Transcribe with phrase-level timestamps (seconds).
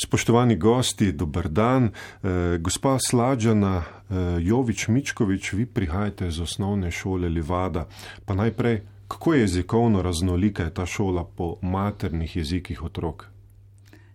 [0.00, 1.84] Spoštovani gosti, dober dan.
[1.84, 7.88] E, gospa Slađana e, Jovič Mičkovič, vi prihajate z osnovne šole Livada.
[8.24, 13.26] Pa najprej, kako je jezikovno raznolika je ta šola po maternih jezikih otrok?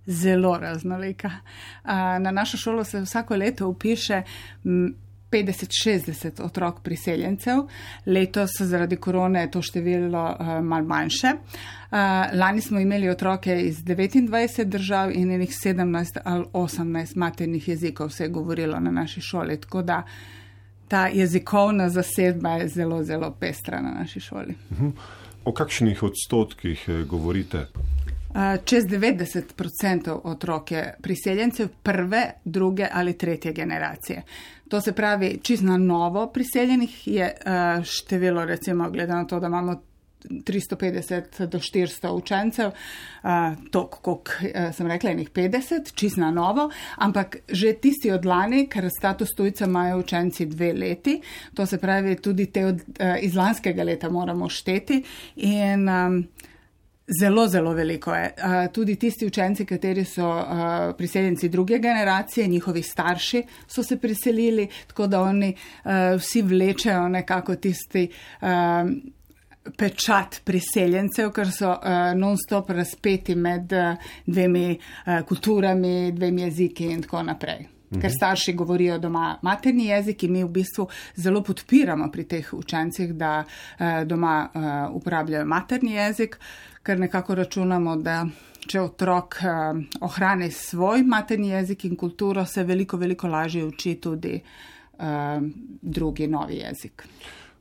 [0.05, 1.31] Zelo raznolika.
[2.19, 4.21] Na našo šolo se vsako leto upiše
[5.33, 7.63] 50-60 otrok priseljencev,
[8.05, 11.33] letos zaradi korone je to število uh, mal manjše.
[11.33, 11.97] Uh,
[12.33, 18.23] lani smo imeli otroke iz 29 držav in enih 17 ali 18 maternih jezikov se
[18.23, 20.03] je govorilo na naši šoli, tako da
[20.87, 24.55] ta jezikovna zasedba je zelo, zelo pestra na naši šoli.
[24.69, 24.91] Uh -huh.
[25.45, 27.65] O kakšnih odstotkih eh, govorite?
[28.65, 34.23] Čez 90% otrok je priseljencev prve, druge ali tretje generacije.
[34.69, 37.35] To se pravi, čist na novo priseljenih je
[37.83, 39.81] število, recimo, glede na to, da imamo
[40.29, 42.71] 350 do 400 učencev,
[43.71, 44.31] to, koliko
[44.73, 49.29] sem rekla, je njih 50, čist na novo, ampak že tisti od lani, ker status
[49.37, 51.21] tujca imajo učenci dve leti,
[51.53, 52.81] to se pravi, tudi te od,
[53.21, 55.03] iz lanskega leta moramo šteti
[55.35, 56.27] in um,
[57.19, 58.33] Zelo, zelo veliko je.
[58.73, 60.27] Tudi tisti učenci, kateri so
[60.97, 65.55] priseljenci druge generacije, njihovi starši so se priselili, tako da oni
[66.17, 68.07] vsi vlečejo nekako tisti
[69.77, 71.75] pečat priseljencev, ker so
[72.15, 73.71] non-stop razpeti med
[74.25, 74.79] dvemi
[75.27, 77.67] kulturami, dvemi jeziki in tako naprej.
[77.93, 78.15] Ker mhm.
[78.15, 83.43] starši govorijo doma materni jezik in mi v bistvu zelo podpiramo pri teh učencih, da
[84.05, 84.49] doma
[84.93, 86.39] uporabljajo materni jezik
[86.83, 88.25] ker nekako računamo, da
[88.67, 94.39] če otrok uh, ohrani svoj materni jezik in kulturo, se veliko, veliko lažje uči tudi
[94.39, 95.05] uh,
[95.81, 97.07] drugi novi jezik.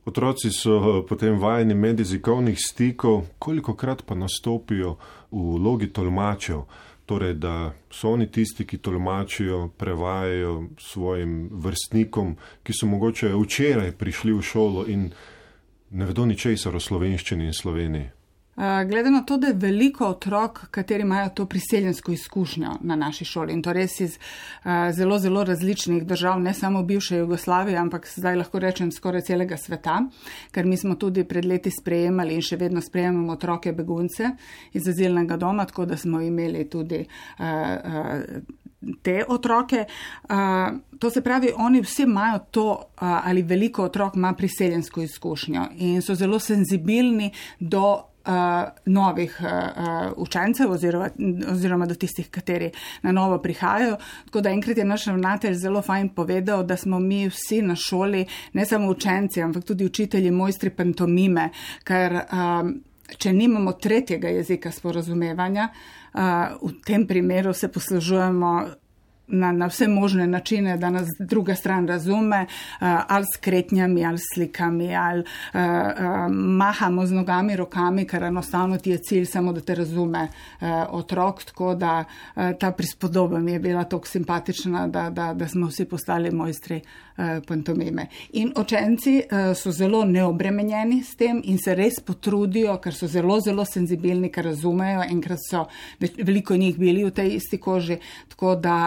[0.05, 4.97] Otroci so eh, potem vajeni medjezikovnih stikov, koliko krat pa nastopijo
[5.31, 6.65] v vlogi tolmačev,
[7.05, 14.33] torej da so oni tisti, ki tolmačijo, prevajajo svojim vrstnikom, ki so mogoče včeraj prišli
[14.33, 15.07] v šolo in
[15.91, 18.22] ne vedo ničesar o slovenščini in Sloveniji.
[18.55, 23.53] Glede na to, da je veliko otrok, kateri imajo to priseljensko izkušnjo na naši šoli
[23.53, 24.19] in to res iz
[24.91, 30.03] zelo, zelo različnih držav, ne samo bivše Jugoslavije, ampak zdaj lahko rečem skoraj celega sveta,
[30.51, 34.29] ker mi smo tudi pred leti sprejemali in še vedno sprejemamo otroke begunce
[34.73, 37.05] iz azilnega doma, tako da smo imeli tudi
[39.01, 39.85] te otroke.
[40.99, 46.15] To se pravi, oni vsi imajo to ali veliko otrok ima priseljensko izkušnjo in so
[46.15, 48.33] zelo senzibilni do uh,
[48.85, 51.09] novih uh, učencev oziroma,
[51.51, 53.97] oziroma do tistih, kateri na novo prihajajo.
[54.25, 58.25] Tako da enkrat je naš ravnatelj zelo fajn povedal, da smo mi vsi na šoli,
[58.53, 61.49] ne samo učenci, ampak tudi učitelji, mojstri pantomime,
[61.83, 62.75] ker um,
[63.17, 65.69] če nimamo tretjega jezika sporozumevanja,
[66.13, 66.21] uh,
[66.61, 68.82] v tem primeru se poslužujemo
[69.27, 74.17] na, na vse možne načine, da nas druga stran razume, uh, ali s kretnjami, ali
[74.17, 75.25] s slikami, ali uh,
[75.55, 80.67] uh, mahamo z nogami, rokami, ker enostavno ti je cilj samo, da te razume uh,
[80.89, 81.43] otrok.
[81.43, 82.03] Tako da
[82.59, 86.81] ta prispodoba mi je bila tako simpatična, da, da, da smo vsi postali mojstri
[87.47, 88.07] pantomime.
[88.31, 93.39] In učenci uh, so zelo neobremenjeni s tem in se res potrudijo, ker so zelo,
[93.39, 95.65] zelo senzibilni, ker razumejo, enkrat so
[95.99, 97.99] veliko njih bili v tej isti koži.
[98.29, 98.77] Tako da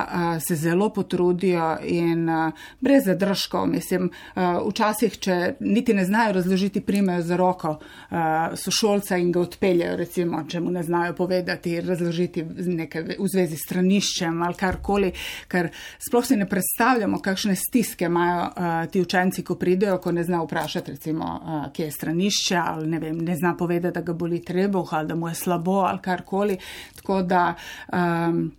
[0.41, 3.67] se zelo potrudijo in uh, brez zadržkov.
[3.67, 8.19] Mislim, uh, včasih, če niti ne znajo razložiti, primejo za roko uh,
[8.55, 13.67] sošolca in ga odpeljajo, recimo, če mu ne znajo povedati, razložiti nekaj v zvezi s
[13.67, 15.13] straniščem ali karkoli,
[15.49, 15.71] ker
[16.09, 18.51] sploh si ne predstavljamo, kakšne stiske imajo
[18.93, 21.33] ti učenci, ko pridejo, ko ne znajo vprašati, recimo,
[21.75, 25.15] kje je stranišče ali ne, vem, ne zna povedati, da ga boli trebuh ali da
[25.15, 26.59] mu je slabo ali karkoli.
[26.97, 27.55] Tako da
[27.93, 28.53] um,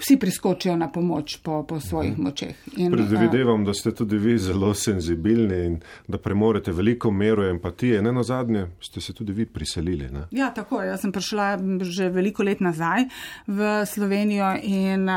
[0.00, 2.22] vsi priskočijo na pomoč po, po svojih mhm.
[2.22, 2.54] močeh.
[2.92, 8.02] Predvidevam, da ste tudi vi zelo senzibilni in da premorete veliko mero empatije.
[8.02, 10.08] Ne na zadnje ste se tudi vi priselili.
[10.10, 10.26] Ne?
[10.30, 10.82] Ja, tako.
[10.82, 13.04] Jaz sem prišla že veliko let nazaj
[13.46, 15.08] v Slovenijo in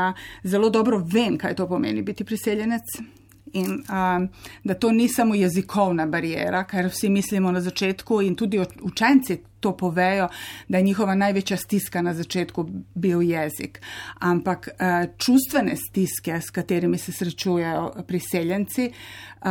[0.42, 2.82] zelo dobro vem, kaj to pomeni biti priseljenec
[3.54, 4.28] in um,
[4.64, 9.76] da to ni samo jezikovna barijera, kar vsi mislimo na začetku in tudi učenci to
[9.76, 10.28] povejo,
[10.68, 13.80] da je njihova največja stiska na začetku bil jezik.
[14.18, 19.48] Ampak uh, čustvene stiske, s katerimi se srečujejo priseljenci, uh,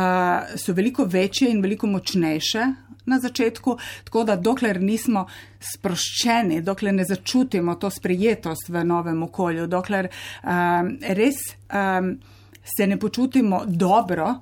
[0.56, 2.66] so veliko večje in veliko močnejše.
[3.06, 5.26] Na začetku, tako da dokler nismo
[5.60, 12.14] sproščeni, dokler ne začutimo to sprijetost v novem okolju, dokler um, res um,
[12.76, 14.34] se ne počutimo dobro,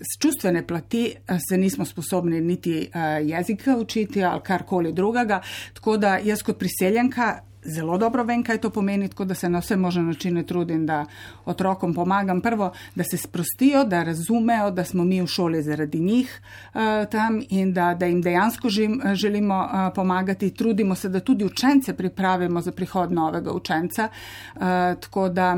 [0.00, 1.14] z čustvene plati
[1.48, 2.90] se nismo sposobni niti
[3.22, 5.40] jezika učiti ali karkoli drugega.
[5.74, 9.58] Tako da jaz kot priseljenka zelo dobro vem, kaj to pomeni, tako da se na
[9.58, 11.04] vse možne načine trudim, da
[11.44, 12.40] otrokom pomagam.
[12.40, 16.40] Prvo, da se sprostijo, da razumejo, da smo mi v šoli zaradi njih
[16.74, 16.80] uh,
[17.10, 20.54] tam in da, da jim dejansko žim, želimo uh, pomagati.
[20.54, 24.08] Trudimo se, da tudi učence pripravimo za prihod novega učenca.
[24.54, 24.60] Uh,
[25.00, 25.56] tako da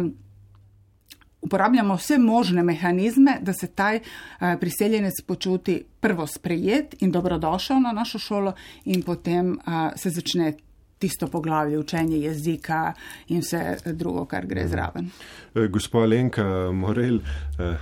[1.46, 7.92] uporabljamo vse možne mehanizme, da se taj uh, priseljenec počuti prvo sprejet in dobrodošel na
[7.92, 8.52] našo šolo
[8.84, 10.52] in potem uh, se začne
[10.98, 12.92] tisto poglavje učenje jezika
[13.28, 14.70] in vse drugo, kar gre mhm.
[14.70, 15.10] zraven.
[15.70, 17.76] Gospa Lenka Morel, eh,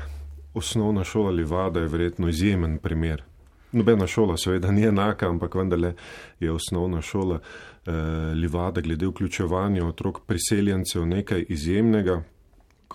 [0.55, 3.23] osnovna šola Livada je verjetno izjemen primer.
[3.73, 5.95] Nobena šola seveda ni enaka, ampak vendarle
[6.41, 7.91] je osnovna šola eh,
[8.35, 12.23] Livada glede vključevanja otrok priseljencev nekaj izjemnega.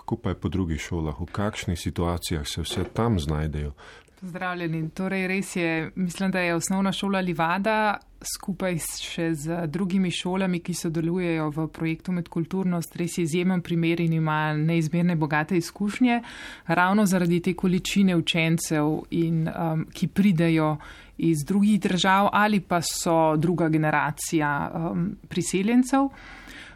[0.09, 3.71] Kako pa je po drugih šolah, v kakšnih situacijah se vse tam znajdejo?
[4.21, 4.89] Pozdravljeni.
[4.89, 10.73] Torej, res je, mislim, da je osnovna šola Livada skupaj še z drugimi šolami, ki
[10.73, 16.17] sodelujejo v projektu Medkulturnost, res izjemen primer in ima neizmerne bogate izkušnje,
[16.65, 20.73] ravno zaradi te količine učencev, in, um, ki pridejo
[21.17, 26.09] iz drugih držav ali pa so druga generacija um, priseljencev.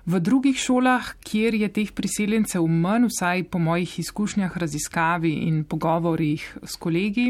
[0.06, 6.44] V drugih šolah, kjer je teh priseljencev manj, vsaj po mojih izkušnjah, raziskavi in pogovorih
[6.64, 7.30] s kolegi,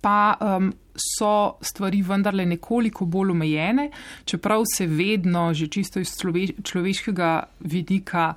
[0.00, 3.90] pa um, so stvari vendarle nekoliko bolj omejene,
[4.24, 6.16] čeprav se vedno, že čisto iz
[6.62, 7.30] človeškega
[7.60, 8.34] vidika,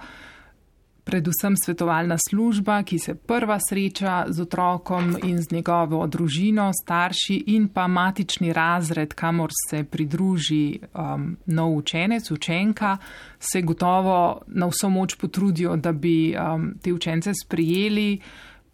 [1.03, 7.67] predvsem svetovalna služba, ki se prva sreča z otrokom in z njegovo družino, starši in
[7.67, 12.97] pa matični razred, kamor se pridruži um, nov učenec, učenka,
[13.39, 18.19] se gotovo na vso moč potrudijo, da bi um, te učence sprijeli.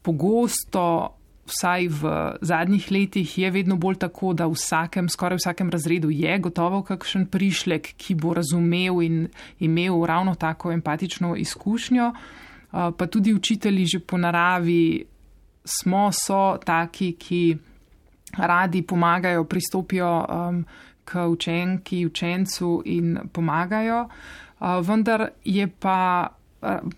[0.02, 1.19] Pogosto
[1.50, 2.12] vsaj v
[2.42, 7.25] zadnjih letih je vedno bolj tako, da v vsakem, skoraj vsakem razredu je gotovo kakšen
[7.28, 9.28] prišlek, ki bo razumel in
[9.60, 12.13] imel ravno tako empatično izkušnjo.
[12.72, 15.06] Pa tudi učitelji že po naravi
[15.66, 17.57] smo, so taki, ki
[18.38, 20.66] radi pomagajo, pristopijo um,
[21.06, 24.06] k učenki, učencu in pomagajo.
[24.60, 26.39] Uh, vendar je pa Eh,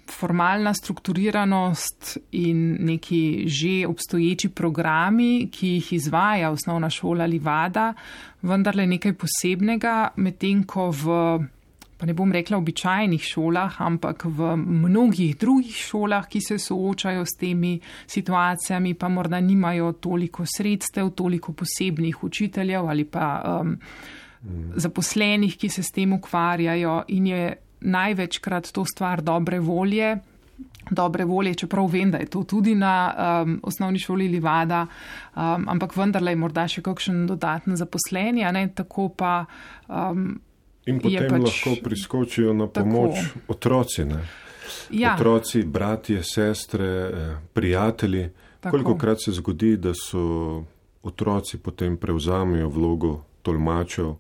[0.09, 7.93] formalna strukturiranost in neki že obstoječi programi, ki jih izvaja osnovna šola ali vada,
[8.41, 11.05] vendarle nekaj posebnega, medtem ko v,
[11.97, 17.37] pa ne bom rekla običajnih šolah, ampak v mnogih drugih šolah, ki se soočajo s
[17.37, 23.77] temi situacijami, pa morda nimajo toliko sredstev, toliko posebnih učiteljev ali pa um,
[24.75, 30.17] zaposlenih, ki se s tem ukvarjajo in je največkrat to stvar dobre volje.
[30.91, 32.93] Dobre volje, čeprav vem, da je to tudi na
[33.43, 34.81] um, osnovni šoli Livada,
[35.35, 39.45] um, ampak vendarle je morda še kakšen dodaten zaposlenje, ne tako pa.
[39.87, 40.41] Um,
[40.89, 43.53] In potem pač lahko priskočijo na pomoč tako.
[43.53, 44.05] otroci,
[44.89, 45.13] ja.
[45.13, 48.29] otroci, bratje, sestre, eh, prijatelji.
[48.61, 50.63] Koliko krat se zgodi, da so
[51.03, 54.15] otroci potem prevzamejo vlogo tolmačev,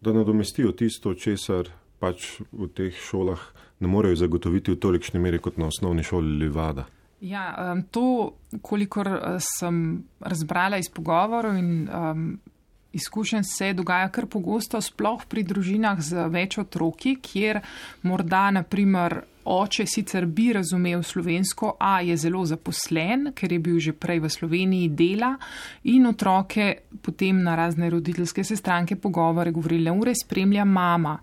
[0.00, 1.68] da nadomestijo tisto, česar
[1.98, 3.40] pač v teh šolah
[3.80, 6.86] ne morejo zagotoviti v tolikšni meri kot na osnovni šoli Livada.
[7.24, 12.26] Ja, to, kolikor uh, sem razbrala iz pogovorov in um,
[12.92, 17.62] izkušenj, se dogaja kar pogosto, sploh pri družinah z več otroki, kjer
[18.02, 23.92] morda, naprimer, oče sicer bi razumel slovensko, a je zelo zaposlen, ker je bil že
[23.92, 25.34] prej v Sloveniji dela
[25.84, 31.18] in otroke potem na razne roditeljske sestranke pogovore govorili, ure spremlja mama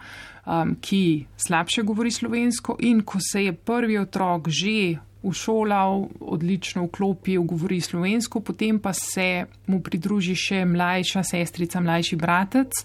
[0.46, 7.44] um, ki slabše govori slovensko, in ko se je prvi otrok že ušolal, odlično vklopil,
[7.44, 12.82] govori slovensko, potem pa se mu pridruži še mlajša sestrica, mlajši bratec.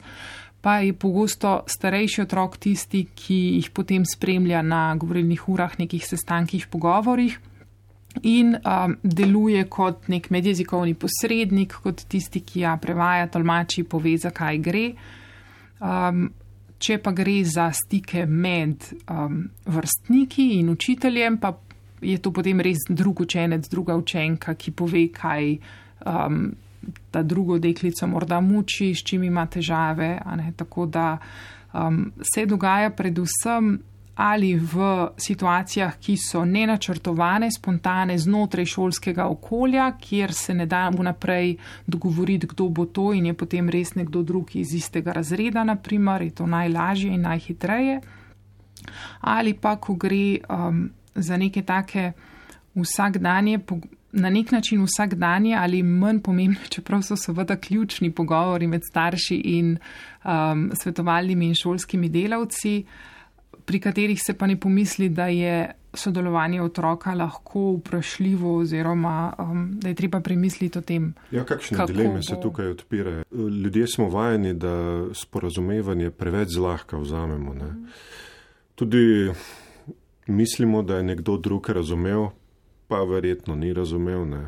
[0.67, 6.67] Pa je pogosto starejši otrok tisti, ki jih potem spremlja na govorilnih urah, nekih sestankih,
[6.67, 7.37] pogovorih
[8.27, 14.59] in um, deluje kot nek medjezikovni posrednik, kot tisti, ki ja prevaja, tolmači, pove, zakaj
[14.65, 14.89] gre.
[15.79, 16.27] Um,
[16.77, 21.55] Če pa gre za stike med um, vrstniki in učiteljem, pa
[22.05, 25.55] je to potem res drug učenec, druga učenka, ki pove, kaj
[26.05, 26.51] um,
[27.11, 30.19] ta drugo deklico morda muči, s čim ima težave.
[30.57, 31.19] Tako da
[31.73, 33.79] um, se dogaja predvsem
[34.17, 41.57] ali v situacijah, ki so nenačrtovane, spontane znotraj šolskega okolja, kjer se ne da vnaprej
[41.87, 46.31] dogovoriti, kdo bo to in je potem res nekdo drug iz istega razreda, naprimer, je
[46.31, 48.01] to najlažje in najhitreje.
[49.21, 52.13] Ali pa, ko gre um, za neke take
[52.75, 53.59] vsakdanje
[54.17, 59.77] na nek način vsakdanje ali manj pomembne, čeprav so seveda ključni pogovori med starši in
[60.25, 62.85] um, svetovalnimi in šolskimi delavci,
[63.67, 69.89] pri katerih se pa ne pomisli, da je sodelovanje otroka lahko vprašljivo oziroma um, da
[69.89, 71.15] je treba premisliti o tem.
[71.31, 72.23] Ja, kakšne dileme bo...
[72.23, 73.25] se tukaj odpirajo?
[73.63, 77.55] Ljudje smo vajeni, da sporazumevanje preveč zlahka vzamemo.
[77.55, 77.75] Ne?
[78.75, 79.33] Tudi
[80.27, 82.29] mislimo, da je nekdo drug razumel,
[82.89, 84.27] pa verjetno ni razumel.
[84.29, 84.47] Ne?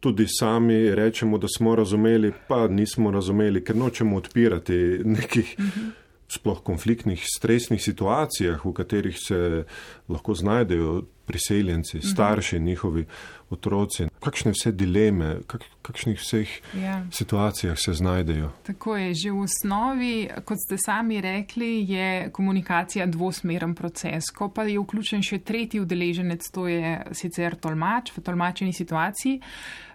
[0.00, 5.56] Tudi sami rečemo, da smo razumeli, pa nismo razumeli, ker nočemo odpirati nekih.
[5.58, 6.03] -huh
[6.34, 9.64] sploh konfliktnih, stresnih situacijah, v katerih se
[10.08, 12.06] lahko znajdejo priseljenci, mhm.
[12.06, 13.06] starši, njihovi
[13.50, 14.06] otroci.
[14.20, 16.48] Kakšne vse dileme, kak, kakšnih vseh
[16.80, 17.06] ja.
[17.12, 18.50] situacijah se znajdejo?
[18.66, 24.30] Tako je, že v osnovi, kot ste sami rekli, je komunikacija dvosmeren proces.
[24.34, 29.40] Ko pa je vključen še tretji udeleženec, to je sicer tolmač v tolmačeni situaciji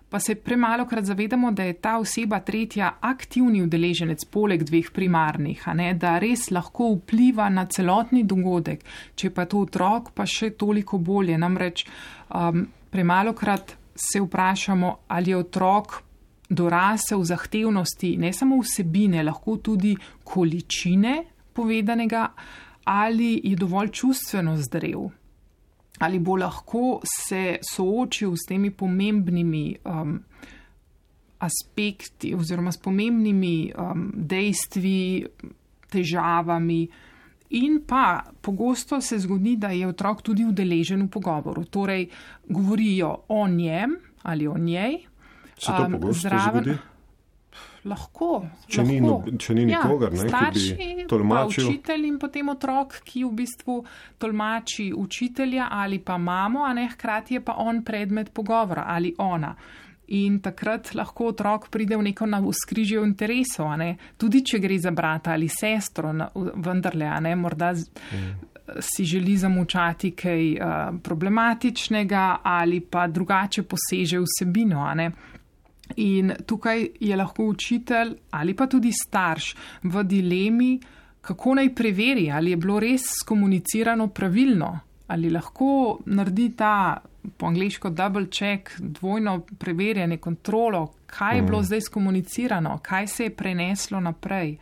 [0.09, 5.67] pa se premalo krat zavedamo, da je ta oseba tretja aktivni udeleženec poleg dveh primarnih,
[5.75, 8.83] ne, da res lahko vpliva na celotni dogodek.
[9.15, 11.37] Če pa to otrok, pa še toliko bolje.
[11.37, 16.01] Namreč um, premalo krat se vprašamo, ali je otrok
[16.49, 21.23] dorasel zahtevnosti ne samo vsebine, lahko tudi količine
[21.53, 22.25] povedanega,
[22.89, 25.09] ali je dovolj čustveno zdrav
[25.99, 30.19] ali bo lahko se soočil s temi pomembnimi um,
[31.39, 35.27] aspekti oziroma s pomembnimi um, dejstvi,
[35.89, 36.81] težavami.
[37.49, 42.07] In pa pogosto se zgodi, da je otrok tudi udeležen v pogovoru, torej
[42.47, 44.99] govorijo o njem ali o njej.
[45.57, 46.77] Se to um, pogosto zraven, zgodi?
[47.85, 48.45] Lahko.
[48.67, 48.91] Če, lahko.
[48.91, 50.77] Ni, no, če ni ja, nikogar, ne starši,
[51.09, 53.77] učitelj in potem otrok, ki v bistvu
[54.19, 59.53] tolmači učitelja ali pa mamo, a ne hkrati je pa on predmet pogovora ali ona.
[60.09, 63.75] In takrat lahko otrok pride v neko navskrižje interesov,
[64.17, 67.73] tudi če gre za brata ali sestro, vendarle, a ne morda.
[67.75, 68.37] Z, mm.
[68.85, 74.85] Si želi zamučati kaj uh, problematičnega ali pa drugače poseže vsebino.
[75.95, 80.79] In tukaj je lahko učitelj ali pa tudi starš v dilemi,
[81.21, 86.97] kako naj preveri, ali je bilo res skomunicirano pravilno, ali lahko naredi ta
[87.37, 91.63] po angliško double check, dvojno preverjanje, kontrolo, kaj je bilo mm.
[91.63, 94.57] zdaj skomunicirano, kaj se je preneslo naprej.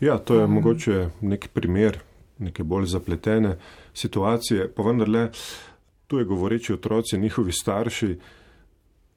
[0.00, 1.98] Ja, to je um, mogoče nek primer
[2.38, 3.56] neke bolj zapletene
[3.94, 5.30] situacije, pa vendarle,
[6.06, 8.18] tu je govoreči otroci, njihovi starši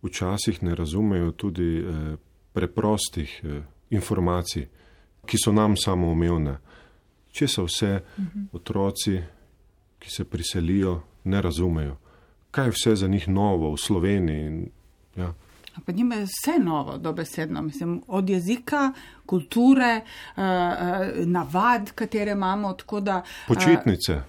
[0.01, 2.15] včasih ne razumejo tudi eh,
[2.53, 4.67] preprostih eh, informacij,
[5.25, 6.57] ki so nam samo umevne.
[7.31, 8.49] Če so vse mhm.
[8.53, 9.21] otroci,
[9.99, 11.95] ki se priselijo, ne razumejo,
[12.51, 14.67] kaj je vse za njih novo v Sloveniji.
[15.15, 15.33] Ja.
[15.85, 18.91] Pa njima je vse novo, dobesedno, mislim, od jezika,
[19.25, 20.01] kulture,
[20.35, 20.43] uh,
[21.25, 22.75] navad, katere imamo.
[23.01, 24.21] Da, uh, Počitnice.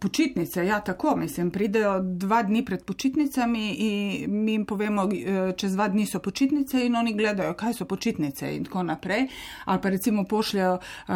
[0.00, 5.72] Počitnice, ja, tako, mislim, pridejo dva dni pred počitnicami in mi jim povemo, e, čez
[5.72, 9.26] dva dni so počitnice in oni gledajo, kaj so počitnice in tako naprej.
[9.64, 11.14] Ali pa recimo pošljajo uh,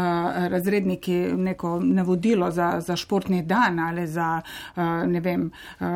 [0.48, 4.40] razredniki neko navodilo za, za športni dan ali za,
[4.76, 5.86] uh, ne vem, uh,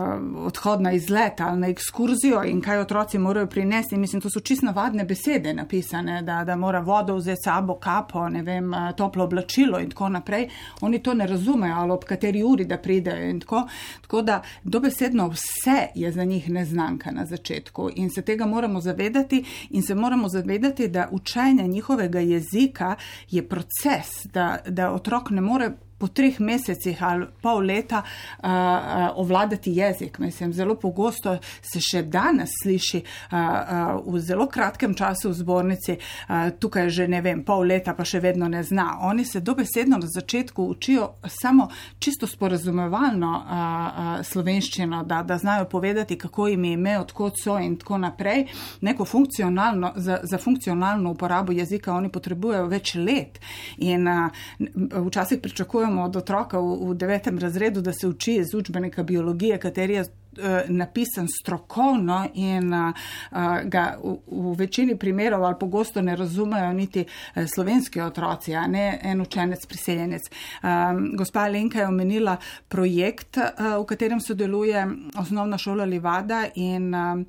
[0.46, 3.96] odhod na izlet ali na ekskurzijo in kaj otroci morajo prinesti.
[3.96, 8.42] Mislim, to so čisto navadne besede napisane, da, da mora vodo vzeti sabo, kapo, ne
[8.42, 10.48] vem, toplo oblačilo in tako naprej.
[10.80, 13.68] Oni to ne razumejo, ali ob kateri uri da pridejo in tako.
[14.00, 19.44] Tako da dobesedno vse je za njih neznanka na začetku in se tega moramo zavedati
[19.70, 22.96] in se moramo zavedati, da učenje njihovega jezika
[23.30, 29.18] je proces, da, da otrok ne more po treh mesecih ali pol leta uh, uh,
[29.20, 30.18] ovladati jezik.
[30.18, 35.96] Mislim, zelo pogosto se še danes sliši uh, uh, v zelo kratkem času v zbornici,
[35.96, 38.98] uh, tukaj že ne vem, pol leta pa še vedno ne zna.
[39.08, 45.64] Oni se dobesedno na začetku učijo samo čisto sporazumevalno uh, uh, slovenščino, da, da znajo
[45.64, 48.46] povedati, kako jim je ime, odkot so in tako naprej.
[49.06, 53.38] Funkcionalno, za, za funkcionalno uporabo jezika oni potrebujejo več let
[53.78, 54.30] in uh,
[55.06, 59.58] včasih pričakujejo, pričakujemo od otroka v, v devetem razredu, da se uči iz učbenika biologije,
[59.58, 60.08] kateri je uh,
[60.68, 62.92] napisan strokovno in uh,
[63.64, 68.98] ga v, v večini primerov ali pogosto ne razumejo niti uh, slovenski otroci, a ne
[69.02, 70.22] en učenec priseljenec.
[70.62, 72.36] Um, gospa Lenka je omenila
[72.68, 74.86] projekt, v katerem sodeluje
[75.18, 77.22] osnovna šola Livada in uh,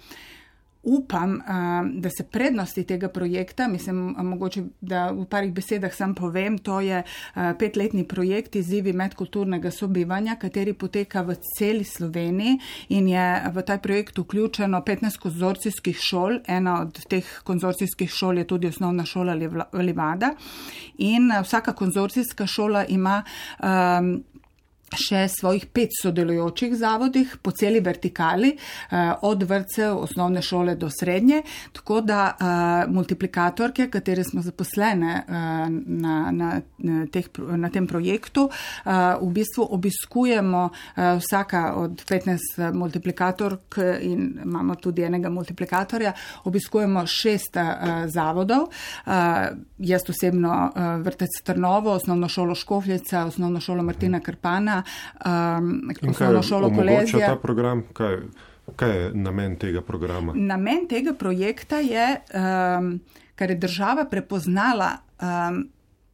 [0.83, 6.57] upam, uh, da se prednosti tega projekta, mislim, mogoče, da v parih besedah sam povem,
[6.57, 13.27] to je uh, petletni projekt izzivi medkulturnega sobivanja, kateri poteka v celi Sloveniji in je
[13.53, 16.39] v ta projekt vključeno 15 konzorcijskih šol.
[16.47, 19.35] Ena od teh konzorcijskih šol je tudi osnovna šola
[19.73, 20.33] Livada
[20.97, 23.23] in vsaka konzorcijska šola ima
[23.59, 24.23] um,
[24.95, 31.41] še svojih pet sodelujočih zavodih po celi vertikali, eh, od vrtcev, osnovne šole do srednje,
[31.73, 35.33] tako da eh, multiplikatorke, katere smo zaposlene eh,
[35.85, 36.61] na, na,
[37.11, 38.49] teh, na tem projektu,
[38.85, 46.13] v bistvu obiskujemo vsaka od 15 multiplikatork in imamo tudi enega multiplikatorja,
[46.43, 47.57] obiskujemo šest
[48.13, 48.67] zavodov.
[49.77, 50.71] Jaz osebno
[51.03, 54.76] vrtec Trnovo, osnovno šolo Škofljica, osnovno šolo Martina Krpana,
[55.25, 57.37] um, osnovno šolo Kolezija.
[57.93, 58.17] Kaj,
[58.75, 60.33] kaj je namen tega programa?
[60.35, 62.99] Namen tega projekta je, um,
[63.35, 64.91] kar je država prepoznala.
[65.21, 65.67] Um,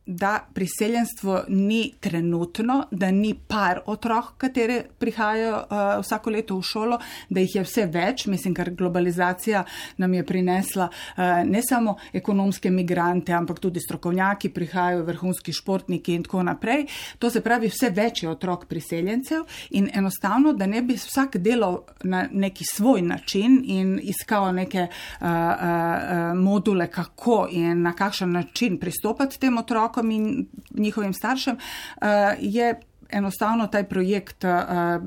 [0.05, 6.98] da priseljenstvo ni trenutno, da ni par otrok, kateri prihajajo uh, vsako leto v šolo,
[7.29, 9.63] da jih je vse več, mislim, ker globalizacija
[9.98, 16.27] nam je prinesla uh, ne samo ekonomske migrante, ampak tudi strokovnjaki prihajajo, vrhunski športniki in
[16.27, 16.86] tako naprej.
[17.19, 21.79] To se pravi, vse več je otrok priseljencev in enostavno, da ne bi vsak delal
[22.03, 28.77] na neki svoj način in iskal neke uh, uh, module, kako in na kakšen način
[28.79, 32.07] pristopati tem otrokom otrokom in njihovim staršem, uh,
[32.39, 34.50] je enostavno taj projekt, uh,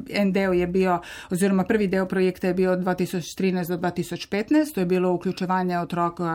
[0.09, 0.99] en del je bil,
[1.31, 6.21] oziroma prvi del projekta je bil od 2013 do 2015, to je bilo vključevanje otrok
[6.21, 6.28] uh,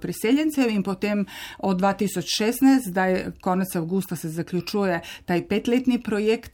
[0.00, 1.26] priseljencev in potem
[1.58, 6.52] od 2016, zdaj konec avgusta se zaključuje taj petletni projekt.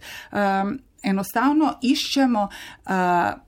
[1.04, 3.44] Enostavno iščemo uh,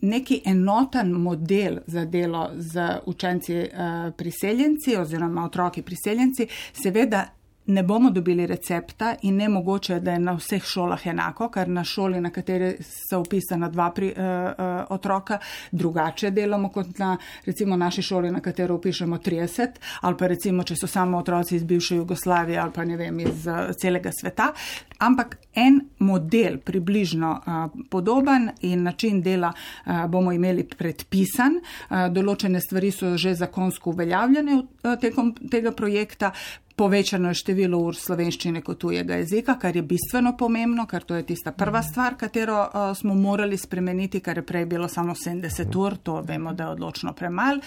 [0.00, 3.68] neki enoten model za delo z učenci uh,
[4.16, 7.37] priseljenci oziroma otroki priseljenci, seveda
[7.68, 11.84] ne bomo dobili recepta in ne mogoče, da je na vseh šolah enako, ker na
[11.84, 15.38] šoli, na kateri so upisana dva pri, uh, uh, otroka,
[15.72, 19.66] drugače delamo kot na recimo naši šoli, na katero upišemo 30
[20.00, 23.46] ali pa recimo, če so samo otroci iz bivše Jugoslavije ali pa ne vem, iz
[23.46, 24.52] uh, celega sveta.
[24.98, 31.60] Ampak en model približno uh, podoben in način dela uh, bomo imeli predpisan.
[31.60, 36.32] Uh, določene stvari so že zakonsko uveljavljene uh, tekom tega projekta.
[36.78, 41.24] Povečano je število ur slovenščine kot tujega jezika, kar je bistveno pomembno, ker to je
[41.26, 45.96] tista prva stvar, katero uh, smo morali spremeniti, kar je prej bilo samo 70 ur,
[46.02, 47.58] to vemo, da je odločno premal.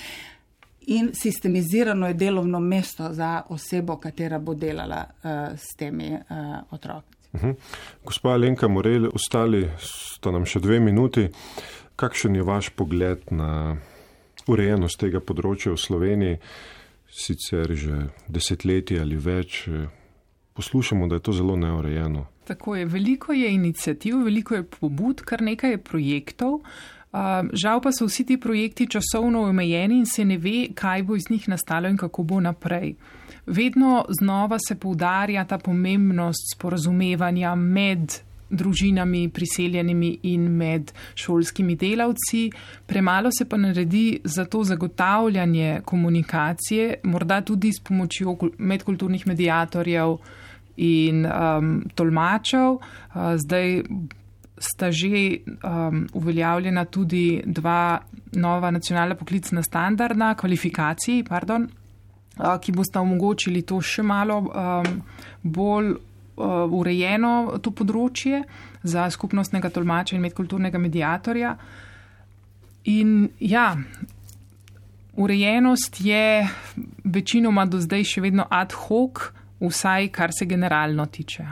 [0.95, 7.17] In sistemizirano je delovno mesto za osebo, katera bo delala uh, s temi uh, otroki.
[7.33, 7.55] Uh -huh.
[8.05, 11.29] Gospa Alenka Morel, ostali sta nam še dve minuti.
[11.95, 13.77] Kakšen je vaš pogled na
[14.47, 16.37] urejenost tega področja v Sloveniji?
[17.11, 19.87] Sicer že desetletje ali več eh,
[20.53, 22.25] poslušamo, da je to zelo neurejeno.
[22.47, 26.59] Tako je, veliko je inicijativ, veliko je pobud, kar nekaj je projektov.
[27.53, 31.29] Žal pa so vsi ti projekti časovno omejeni in se ne ve, kaj bo iz
[31.29, 32.95] njih nastalo in kako bo naprej.
[33.45, 38.21] Vedno znova se poudarja ta pomembnost sporazumevanja med
[38.51, 42.49] družinami priseljenimi in med šolskimi delavci.
[42.85, 50.17] Premalo se pa naredi za to zagotavljanje komunikacije, morda tudi s pomočjo medkulturnih medijatorjev
[50.77, 52.71] in um, tolmačev.
[52.71, 53.81] Uh, zdaj
[54.61, 55.07] sta že
[55.63, 57.99] um, uveljavljena tudi dva
[58.31, 61.67] nova nacionalna poklicna standardna kvalifikaciji, pardon,
[62.37, 65.01] uh, ki bosta omogočili to še malo um,
[65.43, 65.95] bolj
[66.69, 68.43] urejeno to področje
[68.83, 71.55] za skupnostnega tolmača in medkulturnega medijatorja.
[72.91, 73.75] In ja,
[75.13, 76.47] urejenost je
[77.03, 79.27] večinoma do zdaj še vedno ad hoc,
[79.61, 81.45] vsaj kar se generalno tiče.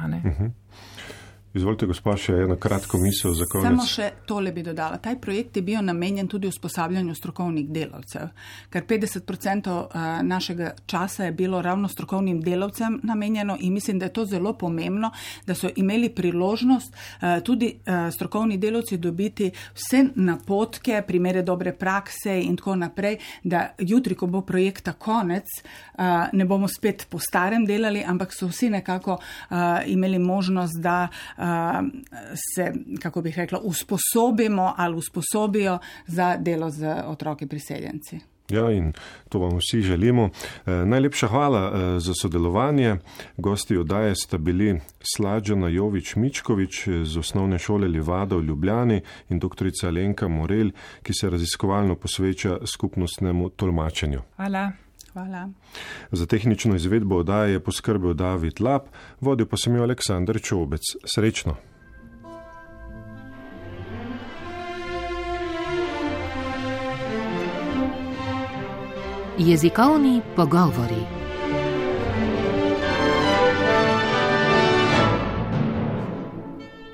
[1.49, 3.65] Izvolite, gospa, še eno kratko misel za konec.
[3.65, 4.99] Samo še tole bi dodala.
[5.01, 8.27] Taj projekt je bil namenjen tudi usposabljanju strokovnih delavcev,
[8.69, 14.13] ker 50% eh, našega časa je bilo ravno strokovnim delavcem namenjeno in mislim, da je
[14.13, 15.09] to zelo pomembno,
[15.47, 22.37] da so imeli priložnost eh, tudi eh, strokovni delavci dobiti vse napotke, primere dobre prakse
[22.43, 25.49] in tako naprej, da jutri, ko bo projekta konec,
[26.33, 29.17] ne bomo spet po starem delali, ampak so vsi nekako
[29.87, 31.07] imeli možnost, da
[32.55, 38.19] se, kako bih rekla, usposobimo ali usposobijo za delo z otroki priseljenci.
[38.49, 38.93] Ja, in
[39.29, 40.29] to vam vsi želimo.
[40.65, 42.95] E, najlepša hvala e, za sodelovanje.
[43.37, 44.81] Gosti odaje sta bili
[45.15, 50.71] Slađana Jovič Mičkovič z osnovne šole Livada v Ljubljani in doktorica Alenka Morel,
[51.03, 54.21] ki se raziskovalno posveča skupnostnemu tolmačenju.
[54.35, 54.88] Hvala.
[55.19, 55.49] Hvala.
[56.11, 58.87] Za tehnično izvedbo odaje je poskrbel David Lap,
[59.19, 60.81] vodil pa sem jo Aleksandr Čobec.
[61.15, 61.55] Srečno!
[69.37, 71.03] Jezikovni pogovori.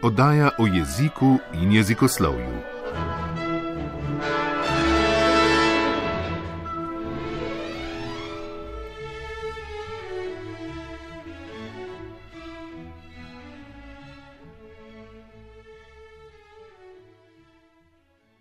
[0.02, 2.75] Oddaja o jeziku in jezikoslovju.